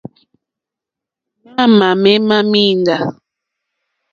Mǎǃáámà 1.43 1.87
mémá 2.03 2.37
míndǎ. 2.51 2.97